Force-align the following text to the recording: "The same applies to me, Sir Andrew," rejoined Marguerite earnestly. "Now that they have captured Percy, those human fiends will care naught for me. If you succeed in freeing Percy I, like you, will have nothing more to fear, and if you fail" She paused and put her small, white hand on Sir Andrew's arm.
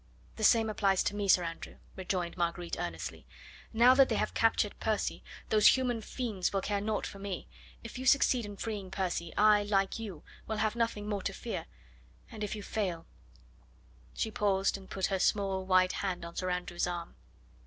"The 0.37 0.43
same 0.43 0.67
applies 0.67 1.03
to 1.03 1.15
me, 1.15 1.27
Sir 1.27 1.43
Andrew," 1.43 1.75
rejoined 1.95 2.35
Marguerite 2.35 2.75
earnestly. 2.79 3.27
"Now 3.71 3.93
that 3.93 4.09
they 4.09 4.15
have 4.15 4.33
captured 4.33 4.73
Percy, 4.79 5.23
those 5.49 5.77
human 5.77 6.01
fiends 6.01 6.51
will 6.51 6.61
care 6.61 6.81
naught 6.81 7.05
for 7.05 7.19
me. 7.19 7.47
If 7.83 7.99
you 7.99 8.07
succeed 8.07 8.43
in 8.43 8.57
freeing 8.57 8.89
Percy 8.89 9.31
I, 9.37 9.61
like 9.61 9.99
you, 9.99 10.23
will 10.47 10.57
have 10.57 10.75
nothing 10.75 11.07
more 11.07 11.21
to 11.21 11.33
fear, 11.33 11.67
and 12.31 12.43
if 12.43 12.55
you 12.55 12.63
fail" 12.63 13.05
She 14.15 14.31
paused 14.31 14.75
and 14.75 14.89
put 14.89 15.05
her 15.13 15.19
small, 15.19 15.65
white 15.67 15.91
hand 15.91 16.25
on 16.25 16.35
Sir 16.35 16.49
Andrew's 16.49 16.87
arm. 16.87 17.13